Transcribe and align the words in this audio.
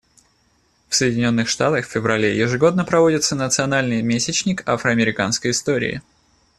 В 0.89 0.95
Соединенных 0.95 1.47
Штатах 1.47 1.85
в 1.85 1.91
феврале 1.91 2.35
ежегодно 2.35 2.83
проводится 2.85 3.35
национальный 3.35 4.01
месячник 4.01 4.67
афро-американской 4.67 5.51
истории. 5.51 6.01